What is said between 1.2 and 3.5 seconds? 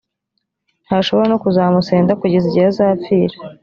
no kuzamusenda kugeza igihe azapfira.